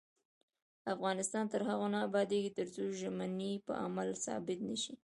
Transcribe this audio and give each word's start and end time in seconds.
افغانستان 0.93 1.43
تر 1.53 1.61
هغو 1.69 1.87
نه 1.93 1.99
ابادیږي، 2.07 2.51
ترڅو 2.59 2.83
ژمنې 2.99 3.51
په 3.67 3.73
عمل 3.85 4.09
ثابتې 4.25 4.65
نشي. 4.69 4.93